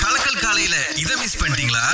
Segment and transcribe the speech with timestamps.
[0.00, 1.84] கலக்கல் காலையில இத மிஸ் பண்ணிட்டீங்களா?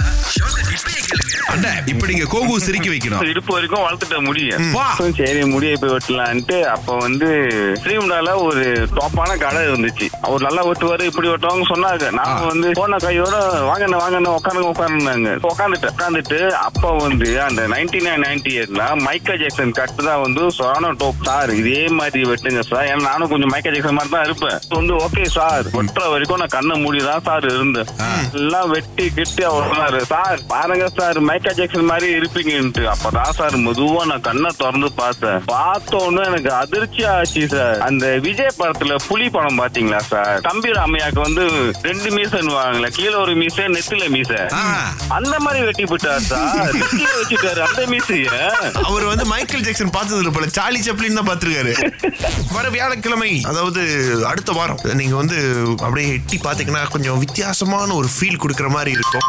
[0.74, 1.34] இப்பயே கேளுங்க.
[1.52, 3.22] அண்ணா இப்ப நீங்க கோகு சிரிக்க வைக்கணும்.
[3.32, 4.86] இடுப்பு வரைக்கும் வளர்த்துட்ட முடியும் வா.
[5.18, 7.28] சரி முடிய போய் வெட்டலான்ட்டு அப்ப வந்து
[7.82, 8.64] ஸ்ரீமுண்டால ஒரு
[8.96, 10.06] டாப்பான கடை இருந்துச்சு.
[10.26, 12.10] அவர் நல்லா வெட்டுவாரு இப்படி வெட்டுவாங்க சொன்னாங்க.
[12.20, 13.36] நாங்க வந்து போன கையோட
[13.70, 19.76] வாங்கண்ண வாங்கண்ண உட்காருங்க உட்காருனாங்க உட்காந்துட்டு உட்காந்துட்டு அப்ப வந்து அந்த நைன்டி நைன் நைன்டி எயிட்ல மைக்கேல் ஜாக்சன்
[19.80, 22.86] கட்டு தான் வந்து சொரானோ டோப் சார் இதே மாதிரி வெட்டுங்க சார்.
[22.92, 24.58] ஏன்னா நானும் கொஞ்சம் மைக்கேல் ஜாக்சன் மாதிரி தான் இருப்பேன்.
[24.78, 25.64] வந்து ஓகே சார்.
[25.78, 27.90] வெட்டுற வரைக்கும் நான் கண்ணை மூடி தான் சார் இருந்தேன்.
[28.38, 32.82] எல்லாம் வெட்டி கிட்டி அவர் சார் பாருங்க சார் மைக்கேல் ஜாக்சன் மாதிரி இருப்பீங்கன்ட்டு.
[32.94, 35.40] அப்பதான் சார் மெதுவா நான் கண்ணை திறந்து பார்த்தேன்.
[35.52, 37.78] பார்த்த உடனே எனக்கு அதிர்ச்சி ஆச்சு சார்.
[37.88, 40.40] அந்த விஜய் படத்துல புலி படம் பாத்தீங்களா சார்?
[40.48, 41.44] தம்பி ராமையாக்கு வந்து
[41.88, 44.32] ரெண்டு மீசன்னுவாங்களே கீழே ஒரு மீச நெத்தில மீச.
[45.18, 46.74] அந்த மாதிரி வெட்டி விட்டார் சார்.
[46.80, 48.28] நெத்தில வச்சுட்டாரு அந்த மீசைய.
[48.88, 51.74] அவர் வந்து மைக்கேல் ஜாக்சன் பார்த்ததுல போல சார்லி சாப்ளின் தான் பார்த்திருக்காரு.
[52.56, 53.82] வர வியாழக்கிழமை அதாவது
[54.32, 55.38] அடுத்த வாரம் நீங்க வந்து
[55.86, 59.24] அப்படியே எட்டி பாத்தீங்கன்னா கொஞ்சம் வித்தியாசமான ஒரு ஃபீல் கொடுக்குற மாதிரி இருக்கும்.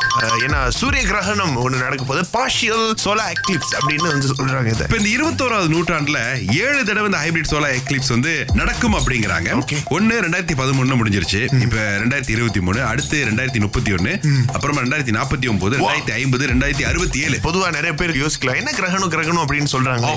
[0.45, 4.85] ஏன்னா சூரிய கிரகணம் ஒண்ணு நடக்க போது பார்ஷியல் சோலார் எக்லிப்ஸ் அப்படின்னு வந்து சொல்றாங்க இதை.
[4.88, 6.19] இப்ப இந்த இருபத்தோராவது நூற்றாண்டுல
[6.66, 9.49] ஏழு தடவை இந்த ஹைபிரிட் சோலார் எக்லிப்ஸ் வந்து நடக்கும் அப்படிங்கிறாங்க.
[9.97, 11.41] ஒன்னு ரெண்டாயிரத்தி பதிமூணுல முடிஞ்சிருச்சு.
[11.66, 14.13] இப்ப ரெண்டாயிரத்தி இருபத்தி மூணு அடுத்து ரெண்டாயிரத்தி முப்பத்தி ஒன்னு
[14.55, 17.38] அப்புறமா ரெண்டாயிரத்தி நாற்பத்தி ஒன்பது ரெண்டாயிரத்தி ஐம்பது ரெண்டாயிரத்தி அறுபத்தி ஏழு.
[17.47, 18.59] பொதுவா நிறைய பேர் யோசிக்கலாம்.
[18.61, 20.07] என்ன கிரகணம் கிரகணம் அப்படின்னு சொல்றாங்க.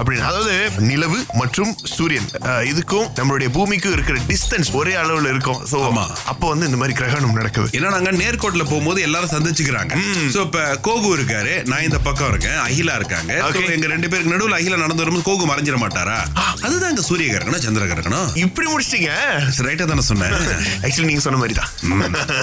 [0.00, 0.26] அப்படின்னு.
[0.30, 0.54] அதாவது
[0.90, 2.28] நிலவு மற்றும் சூரியன்.
[2.70, 5.60] இதுக்கும் நம்மளுடைய பூமிக்கும் இருக்கிற டிஸ்டன்ஸ் ஒரே அளவுல இருக்கும்.
[5.90, 6.04] ஆமா.
[6.32, 7.68] அப்போ வந்து இந்த மாதிரி கிரகணம் நடக்குது.
[7.78, 9.94] ஏன்னா நாங்க நேர்கோட்டில் போகும்போது எல்லாரும் சந்திச்சுக்கிறாங்க.
[10.34, 13.32] சோ இப்ப கோகு இருக்காரு நான் இந்த பக்கம் இருக்கேன் அகிலா இருக்காங்க.
[13.76, 16.18] எங்க ரெண்டு பேருக்கு நடுவுல அகிலா நடந்து வரும்போது கோகு மறைஞ்சிட மாட்டாரா?
[16.66, 18.28] அதுதான் இங்க சூரிய கிரகணம் சந்திர கிரகணம்.
[18.44, 19.12] இப்படி முடிச்சிட்டீங்க?
[19.68, 20.34] ரைட்டா தானே சொன்னேன்.
[20.84, 21.70] ஆக்சுவலி நீங்க சொன்ன மாதிரி தான்.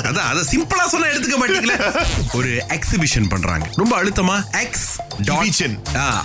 [0.09, 1.77] அதான் அத சிம்பிளா சொன்னா எடுத்துக்க மாட்டீங்களே?
[2.39, 3.67] ஒரு எக்ஸிபிஷன் பண்றாங்க.
[3.81, 4.87] ரொம்ப அழுத்தமா எக்ஸ்.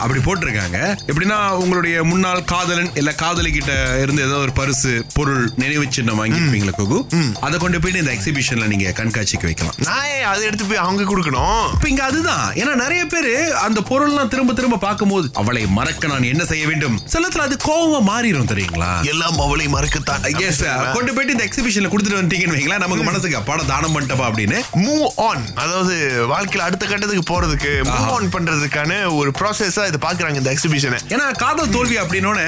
[0.03, 0.79] அப்படி போட்டிருக்காங்க.
[1.11, 3.73] எப்படின்னா உங்களுடைய முன்னாள் காதலன் இல்ல காதலி கிட்ட
[4.03, 6.99] இருந்து ஏதோ ஒரு பரிசு பொருள் நினைவு சின்னம் வாங்கிருப்பீங்களா கோகு?
[7.47, 9.77] அதை கொண்டு போயிட்டு இந்த எக்ஸிபிஷன்ல நீங்க கண்காட்சிக்கு வைக்கலாம்.
[9.89, 11.63] நான் ஏன் அதை எடுத்து போய் அவங்க கொடுக்கணும்?
[11.77, 12.45] இப்ப இங்க அதுதான்.
[12.61, 13.33] ஏன்னா நிறைய பேரு
[13.67, 16.97] அந்த பொருள்லாம் திரும்ப திரும்ப பார்க்கும்போது அவளை மறக்க நான் என்ன செய்ய வேண்டும்?
[17.15, 18.91] சிலத்துல அது கோவமா மாறிடும் தெரியுங்களா?
[19.13, 20.23] எல்லாம் அவளை மறக்கத்தான்.
[20.43, 20.61] Yes,
[20.97, 24.59] கொண்டு போயிட்டு இந்த எக்ஸிபிஷன்ல கொடுத்துட்டு வந்துட்டீங்கன்னு வைங்களேன் நமக்கு மனசுக்கு அப்பாட தானம் பண்ணிட்டப்பா அப்படின்னு.
[24.85, 25.95] மூவ் ஆன் அதாவது
[26.33, 31.75] வாழ்க்கையில அடுத்த கட்டத்துக்கு போறதுக்கு மூவ் ஆன் பண்றதுக்கான ஒரு ப்ராசஸா இதை பாக்குறாங்க இந்த எக்ஸிபிஷனை ஏன்னா காதல்
[31.77, 32.41] தோல்வி அப்படின்னோட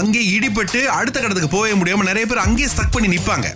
[0.00, 3.46] அங்கே இடிபட்டு அடுத்த கடத்துக்கு போக முடியாம நிறைய பேர் அங்கேயே ஸ்டக் பண்ணி நிப்பாங்க.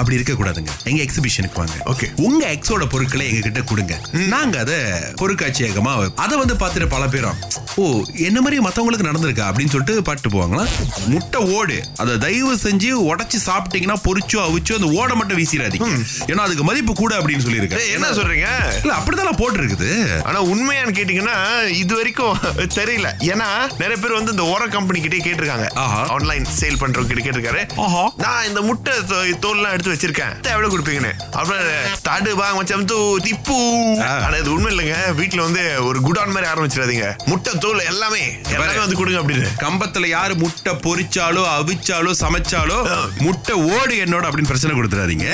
[0.00, 0.72] அப்படி இருக்க கூடாதுங்க.
[0.90, 1.76] எங்க எக்ஸிபிஷனுக்கு வாங்க.
[1.92, 2.08] Okay.
[2.26, 3.94] உங்க எக்ஸோட பொருட்களை எங்க கிட்ட கொடுங்க.
[4.34, 4.78] நாங்க அதை
[5.22, 5.94] பொருட்காட்சியகமா.
[6.24, 7.38] அதை வந்து பார்த்துட்டு பல பேரும்
[7.80, 7.82] ஓ
[8.28, 9.44] என்ன மாதிரி மத்தவங்களுக்கு நடந்திருக்கா?
[9.50, 10.64] அப்படின்னு சொல்லிட்டு பாட்டு போவாங்களா?
[11.12, 11.76] முட்டை ஓடு.
[12.02, 15.90] அதை தயவு செஞ்சு உடைச்சு சாப்பிட்டீங்கன்னா பொரிச்சோ அவிச்சோ அந்த ஓடை மட்டும் வீசிடாதீங்க.
[16.30, 17.86] ஏன்னா அதுக்கு மதிப்பு கூட அப்படின்னு சொல்லியிருக்கேன்.
[17.96, 18.48] என்ன சொல்றீங்க?
[18.82, 19.90] இல்ல அப்படிதான் போட்டு இருக்குது
[20.28, 21.36] ஆனா உண்மையான்னு கேட்டீங்கன்னா
[21.82, 22.38] இது வரைக்கும்
[22.78, 23.08] தெரியல.
[23.32, 23.48] ஏன்னா
[23.82, 25.66] நிறைய பேர் வந்து இந்த ஓர கம்பெனி கிட்டே கேட்டிருக்காங்க.
[26.16, 27.62] ஆன்லைன் சேல் பண்றவங்க கிட்ட கேட்டிருக்காரு.
[28.24, 28.94] நான் இந்த முட்டை
[29.44, 30.29] தோல்லாம் எடுத்து வச்சிருக்கேன்.
[30.52, 31.12] எவ்வளவு கொடுப்பீங்கன்னு?
[31.38, 31.62] அப்புறம்
[32.08, 33.58] தாடு வாங்க மச்சான் தூ திப்பு.
[34.24, 34.96] ஆனா இது உண்மை இல்லைங்க.
[35.20, 37.08] வீட்டுல வந்து ஒரு குடான் மாதிரி ஆரம்பிச்சிடாதீங்க.
[37.30, 38.22] முட்டை தோல் எல்லாமே.
[38.54, 39.48] எல்லாமே வந்து கொடுங்க அப்படின்னு.
[39.64, 42.78] கம்பத்துல யாரு முட்டை பொரிச்சாலோ அவிச்சாலோ சமைச்சாலோ
[43.26, 45.28] முட்டை ஓடு என்னோட அப்படின்னு பிரச்சனை கொடுத்துறாதீங்க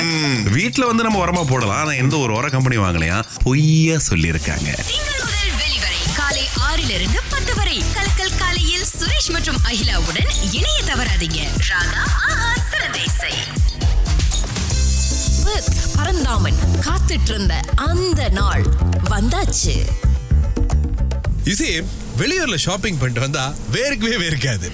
[0.59, 1.81] வீட்டுல வந்து நம்ம உரமா போடலாம்.
[1.83, 3.19] ஆனா எந்த ஒரு உர கம்பெனி வாங்கலையா?
[3.47, 4.71] பொய்யா சொல்லியிருக்காங்க.
[6.19, 7.77] காலை ஆறிலிருந்து பத்து வரை.
[7.97, 11.41] கலக்கல் காலையில் சுரேஷ் மற்றும் அகிலாவுடன் இணைய தவறாதீங்க.
[11.71, 12.99] ராகா ஆஹா சிறந்த
[15.47, 17.55] இசை With பரந்தாமன் காத்துட்டு இருந்த
[17.87, 18.65] அந்த நாள்
[19.11, 19.75] வந்தாச்சு.
[21.49, 21.69] யூசி
[22.21, 24.69] வெளியூர்ல ஷாப்பிங் பண்ணிட்டு வந்தா வேர்க்கவே வேர்க்காது.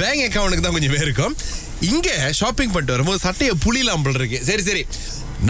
[0.00, 1.36] பேங்க் அக்கௌண்ட்டுக்கு தான் கொஞ்சம் வேர்க்கும்.
[1.92, 2.08] இங்க
[2.40, 4.44] ஷாப்பிங் பண்ணிட்டு வரும்போது சட்டையை புளிலாம் போல் இருக்கு.
[4.44, 4.86] சரி சரி.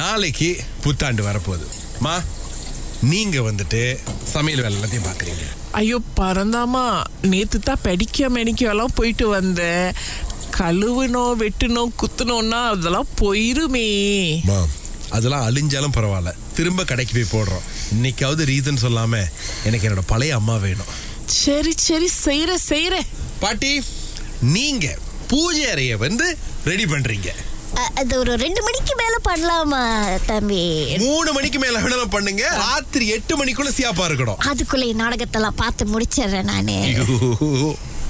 [0.01, 0.51] நாளைக்கு
[0.83, 1.69] புத்தாண்டு வரப்போகுது.
[2.01, 2.17] மா
[3.13, 3.81] நீங்க வந்துட்டு
[4.33, 5.45] சமையல் வேலை எல்லாத்தையும் பாக்குறீங்க
[5.81, 6.85] ஐயோ பறந்தாமா
[7.33, 9.89] நேத்து தான் படிக்க மெனிக்கெல்லாம் போயிட்டு வந்தேன்.
[10.59, 13.89] கழுவுனோம் வெட்டணும் குத்துனோம்னா அதெல்லாம் போயிருமே.
[15.17, 16.31] அதெல்லாம் அழிஞ்சாலும் பரவாயில்ல.
[16.57, 17.67] திரும்ப கடைக்கு போய் போடுறோம்.
[17.95, 19.23] இன்னைக்காவது ரீசன் சொல்லாம
[19.69, 20.93] எனக்கு என்னோட பழைய அம்மா வேணும்.
[21.43, 22.97] சரி சரி செய்யற செய்யற
[23.45, 23.73] பாட்டி
[24.57, 24.87] நீங்க
[25.31, 26.27] பூஜை அறைய வந்து
[26.71, 27.31] ரெடி பண்றீங்க.
[28.01, 29.81] அது ஒரு ரெண்டு மணிக்கு மேல பண்ணலாமா
[30.27, 30.63] தம்பி?
[31.07, 32.45] மூணு மணிக்கு மேல வேணாலும் பண்ணுங்க.
[32.65, 34.41] ராத்திரி எட்டு மணிக்குள்ள சியாப்பா இருக்கணும்.
[34.51, 36.79] அதுக்குள்ள நாடகத்தெல்லாம் பார்த்து முடிச்சிடுறேன் நானு.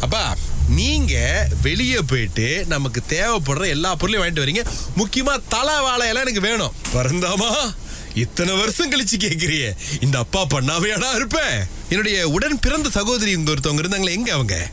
[0.07, 0.23] அப்பா
[0.69, 4.67] நீங்க வெளியே போயிட்டு நமக்கு தேவைப்படுற எல்லா பொருளையும் வாங்கிட்டு வரீங்க.
[4.97, 6.73] முக்கியமா தலை வாழை எல்லாம் எனக்கு வேணும்.
[6.95, 7.75] பிறந்தாமா
[8.15, 9.77] இத்தனை வருஷம் கழிச்சு கேக்குறிய.
[10.01, 11.67] இந்த அப்பா பண்ணாமையாடா இருப்பேன்.
[11.89, 14.71] என்னுடைய உடன் பிறந்த சகோதரி இங்க ஒருத்தவங்க இருந்தாங்களே எங்க அவங்க?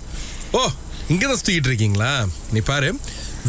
[0.52, 0.70] ஓ
[1.10, 2.26] இங்கதான் சுத்திக்கிட்டு இருக்கீங்களா?
[2.52, 3.00] நீ பாரு.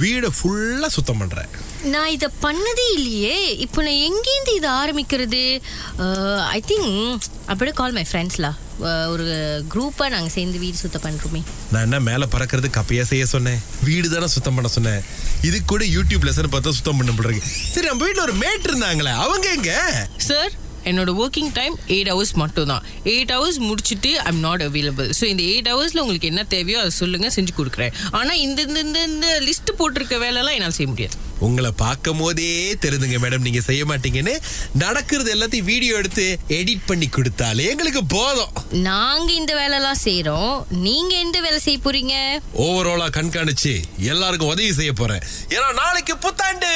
[0.02, 1.50] வீடை ஃபுல்லா சுத்தம் பண்றேன்.
[1.92, 3.36] நான் இதை பண்ணதே இல்லையே.
[3.64, 5.42] இப்போ நான் எங்கேருந்து இதை ஆரம்பிக்கிறது?
[6.56, 8.50] ஐ திங்க் அப்படியே கால் மை ஃப்ரெண்ட்ஸ்லா
[9.12, 9.26] ஒரு
[9.72, 11.40] குரூப்பாக நாங்கள் சேர்ந்து வீடு சுத்தம் பண்ணுறோமே
[11.72, 13.60] நான் என்ன மேல பறக்கிறது கப்பையா செய்ய சொன்னேன்.
[13.88, 15.02] வீடு தானே சுத்தம் பண்ண சொன்னேன்.
[15.48, 17.44] இது கூட யூடியூப் லெசன் பார்த்தா சுத்தம் பண்ண போடுறீங்க
[17.74, 19.72] சரி நம்ம வீட்டில் ஒரு மேட் இருந்தாங்களே அவங்க எங்க?
[20.28, 20.52] சார்
[20.90, 22.84] என்னோட ஒர்க்கிங் டைம் எயிட் ஹவர்ஸ் மட்டும் தான்
[23.14, 27.36] எயிட் ஹவர்ஸ் முடிச்சுட்டு ஐம் நாட் அவைலபிள் ஸோ இந்த எயிட் ஹவர்ஸில் உங்களுக்கு என்ன தேவையோ அதை சொல்லுங்கள்
[27.36, 27.94] செஞ்சு கொடுக்குறேன்.
[28.18, 31.16] ஆனால் இந்த இந்த இந்த இந்த லிஸ்ட் போட்டிருக்க வேலைலாம் என்னால் செய்ய முடியாது.
[31.46, 32.50] உங்களை பார்க்கும் போதே
[32.82, 34.34] தெரிதுங்க மேடம் நீங்க செய்ய மாட்டீங்கன்னு
[34.82, 36.26] நடக்கிறது எல்லாத்தையும் வீடியோ எடுத்து
[36.58, 38.52] எடிட் பண்ணி கொடுத்தாலே எங்களுக்கு போதும்.
[38.88, 40.54] நாங்கள் இந்த வேலைலாம் செய்கிறோம்
[40.86, 42.14] நீங்கள் எந்த வேலை செய்ய போகிறீங்க
[42.66, 43.74] ஓவராலா கண்காணிச்சு
[44.12, 45.24] எல்லாருக்கும் உதவி செய்ய போறேன்.
[45.56, 46.72] ஏன்னா நாளைக்கு புத்தாண்டு.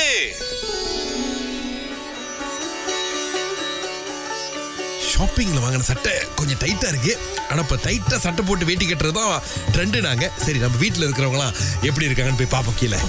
[5.18, 7.18] ஷாப்பிங்ல வாங்கின சட்டை கொஞ்சம் டைட்டா இருக்கு.
[7.48, 9.42] ஆனா இப்ப டைட்டா சட்டை போட்டு வேட்டி கட்டுறது தான்
[9.72, 10.30] ட்ரெண்டு நாங்க.
[10.36, 13.00] சரி நம்ம வீட்ல இருக்கிறவங்களாம் எப்படி இருக்காங்கன்னு போய் பாப்போம் கீழே.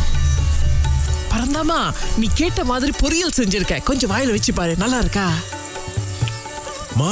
[1.31, 3.83] பறந்தாமா நீ கேட்ட மாதிரி பொரியல் செஞ்சிருக்க.
[3.83, 5.33] கொஞ்சம் வாயில வச்சு பாரு நல்லா இருக்கா?
[6.95, 7.11] மா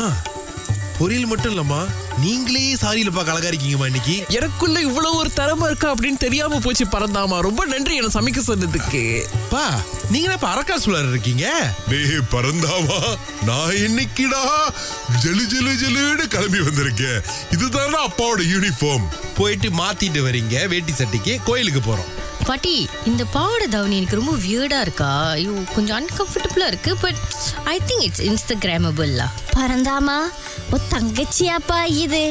[0.99, 1.87] பொரியல் மட்டும் இல்லம்மா.
[2.21, 4.25] நீங்களே சாரியில பா கலகாரிக்கீங்கம்மா இன்னைக்கு.
[4.29, 9.25] எனக்குள்ள இவ்வளவு ஒரு திறமை இருக்கா அப்படின்னு தெரியாம போச்சு பறந்தாமா ரொம்ப நன்றி என்ன சமைக்க சொன்னதுக்கு.
[9.49, 11.73] பா நீங்க இப்ப அரக்கா சுழர் இருக்கீங்க?
[11.89, 14.43] டேய் பறந்தாவா நான் இன்னைக்குடா
[15.23, 17.19] ஜெலு ஜெலு ஜெலுன்னு கிளம்பி வந்திருக்கேன்.
[17.51, 22.25] இதுதானே அப்பாவோட யூனிஃபார்ம் போயிட்டு மாத்திட்டு வரீங்க வேட்டி சட்டைக்கு கோயிலுக்கு போறோம்.
[22.47, 22.73] பாட்டி
[23.05, 25.29] இந்த பாவாடை தாவணி எனக்கு ரொம்ப வியர்டாக இருக்கா?
[25.29, 27.19] ஐயோ கொஞ்சம் அன்கம்ஃபர்டபுளாக இருக்கு பட்
[27.63, 30.17] ஐ திங்க் இட்ஸ் இன்ஸ்டாகிராமபிள்லா பறந்தாமா
[30.71, 32.21] ஓ தங்கச்சியாப்பா இது.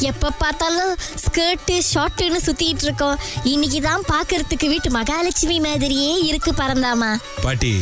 [0.00, 0.92] எப்ப பார்த்தாலும்
[1.24, 3.18] ஸ்கர்ட்டு ஷார்ட்டுன்னு சுத்திட்டு இருக்கோம்.
[3.44, 7.10] இன்னைக்கு தான் பார்க்கறதுக்கு வீட்டு மகாலட்சுமி மாதிரியே இருக்கு பறந்தாமா
[7.42, 7.72] பாட்டி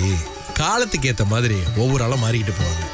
[0.55, 2.85] காலத்துக்கு ஏத்த மாதிரி ஒவ்வொரு ஆளும் மாறிக்கிட்டு போவாங்க.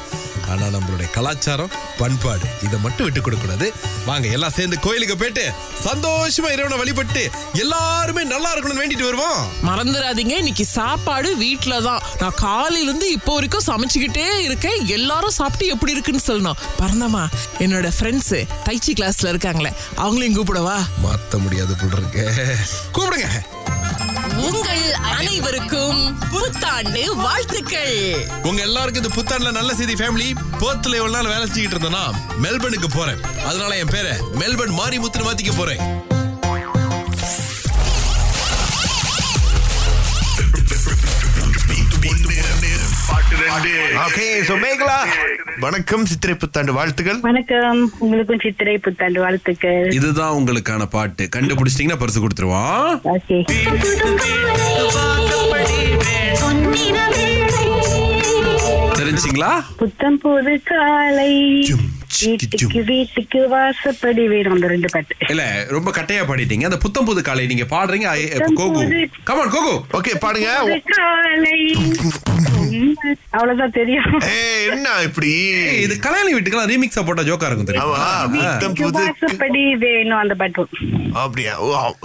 [0.51, 3.67] ஆனா நம்மளுடைய கலாச்சாரம் பண்பாடு இதை மட்டும் விட்டு கொடுக்க கூடாது
[4.05, 5.45] வாங்க எல்லாம் சேர்ந்து கோயிலுக்கு போயிட்டு
[5.85, 7.23] சந்தோஷமா இறைவனை வழிபட்டு
[7.63, 9.39] எல்லாருமே நல்லா இருக்கணும்னு வேண்டிட்டு வருவோம்.
[9.69, 12.03] மறந்துடாதீங்க இன்னைக்கு சாப்பாடு வீட்ல தான்.
[12.21, 14.79] நான் காலையில இருந்து இப்போ வரைக்கும் சமைச்சுக்கிட்டே இருக்கேன்.
[14.97, 16.59] எல்லாரும் சாப்பிட்டு எப்படி இருக்குன்னு சொல்லணும்.
[16.79, 17.23] பறந்தாமா
[17.65, 18.35] என்னோட ஃப்ரெண்ட்ஸ்
[18.67, 19.71] தைச்சி கிளாஸ்ல இருக்காங்களே
[20.03, 20.77] அவங்களையும் கூப்பிடவா?
[21.05, 22.25] மாத்த முடியாது போல் இருக்கு.
[22.97, 23.29] கூப்பிடுங்க.
[24.37, 28.25] உங்கள் அனைவருக்கும் புத்தாண்டு வாழ்த்துக்கள்.
[28.43, 32.03] உங்க எல்லாருக்கும் இந்த புத்தாண்டுல நல்ல செய்தி ஃபேமிலி போர்த்துல எவ்வளவு நாள் வேலை செஞ்சுக்கிட்டு இருந்தேன்னா
[32.41, 33.21] மெல்பர்னுக்கு போறேன்.
[33.45, 36.03] அதனால என் பேரை மெல்பர்ன் மாரிமுத்துன்னு மாத்திக்க போறேன்.
[43.53, 44.95] ஓகே சோ மேகலா
[45.59, 47.19] வணக்கம் சித்திரை புத்தாண்டு வாழ்த்துக்கள்.
[47.19, 47.81] வணக்கம்.
[47.99, 49.91] உங்களுக்கும் சித்திரை புத்தாண்டு வாழ்த்துக்கள்.
[49.91, 51.29] இதுதான் உங்களுக்கான பாட்டு.
[51.35, 52.89] கண்டுபிடிச்சிட்டீங்கன்னா பரிசு கொடுத்துருவோம்.
[53.13, 53.37] ஓகே
[58.99, 59.51] தெரிஞ்சுங்களா?
[59.77, 61.33] புத்தம் புது காலை
[62.21, 65.15] வீட்டுக்கு வீட்டுக்கு வாசப்படி வேணும் அந்த ரெண்டு பாட்டு.
[65.29, 66.63] இல்ல ரொம்ப கட்டையா பாடிட்டீங்க.
[66.63, 68.09] அந்த புத்தம் புது காலை நீங்க பாடுறீங்க
[68.61, 69.07] கோகு.
[69.23, 69.75] Come on Coco.
[69.93, 70.81] ஓகே பாடுங்க.
[70.95, 71.59] காலை.
[73.29, 74.19] அவ்வளவுதான் தெரியும்.
[74.69, 75.31] என்ன இப்படி?
[75.85, 78.21] இது கல்யாணி வீட்டுக்கெல்லாம் ரீமிக்ஸா போட்டா ஜோக்கா இருக்கும் தெரியுமா?
[80.19, 80.67] அந்த பாட்டு.
[81.13, 81.53] அப்படியா?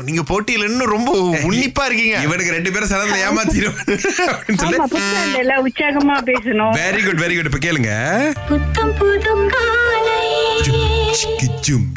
[0.02, 2.18] நீங்க போட்டியில இன்னும் ரொம்ப உன்னிப்பா இருக்கீங்க.
[2.22, 3.78] இவனுக்கு ரெண்டு பேரும் சரத்துல ஏமாத்திரும்.
[3.84, 4.76] அப்படின்னு சொல்லி.
[4.76, 6.74] ஆமா புத்தாண்டு எல்லாம் உற்சாகமா பேசணும்.
[6.82, 7.92] வெரி குட் வெரி குட் இப்ப கேளுங்க.
[8.48, 8.98] புத்தம்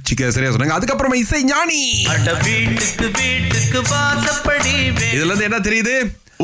[0.04, 0.76] சிக்க சரியா சொன்னாங்க.
[0.78, 2.08] அதுக்கப்புறமா இசை ஞானி.
[2.44, 4.76] வீட்டுக்கு வீட்டுக்கு வாசப்படி
[5.14, 5.96] இதுல இருந்து என்ன தெரியுது?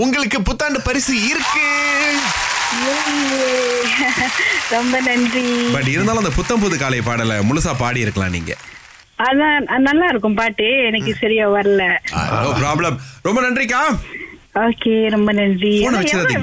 [0.03, 1.65] உங்களுக்கு புத்தாண்டு பரிசு இருக்கு.
[4.75, 5.45] ரொம்ப நன்றி.
[5.75, 8.53] பட் இருந்தாலும் அந்த புத்தம் புது காலை பாடல முழுசா பாடி இருக்கலாம் நீங்க.
[9.27, 10.67] அதான் அது நல்லா இருக்கும் பாட்டு.
[10.89, 11.83] எனக்கு சரியா வரல.
[12.43, 12.97] நோ ப்ராப்ளம்
[13.27, 13.81] ரொம்ப நன்றிக்கா.
[14.67, 15.71] ஓகே ரொம்ப நன்றி.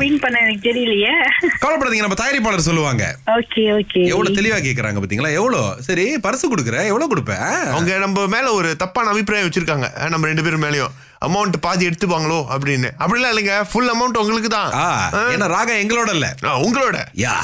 [0.03, 1.15] வின் பண்ண எனக்கு தெரியலையே.
[1.63, 3.05] கவலைப்படாதீங்க நம்ம தயாரிப்பாளர் சொல்லுவாங்க.
[3.37, 4.03] Okay okay.
[4.13, 5.33] எவ்வளவு தெளிவா கேக்குறாங்க பாத்தீங்களா?
[5.41, 5.83] எவ்வளவு?
[5.89, 6.79] சரி பரிசு கொடுக்குற?
[6.93, 7.45] எவ்வளவு கொடுப்பேன்
[7.75, 9.89] அவங்க நம்ம மேல ஒரு தப்பான அபிப்பிராயம் வச்சிருக்காங்க.
[10.15, 10.95] நம்ம ரெண்டு பேரும் மேலயும்.
[11.21, 12.89] அமௌண்ட் பாதி எடுத்துப்பாங்களோ அப்படின்னு.
[12.99, 13.63] அப்படிலாம் இல்லைங்க.
[13.63, 14.87] ஃபுல் அமௌண்ட் உங்களுக்கு தான் ஆ,
[15.31, 16.29] ஏன்னா ராகம் எங்களோட இல்ல.
[16.59, 16.97] உங்களோட.
[17.17, 17.35] யா.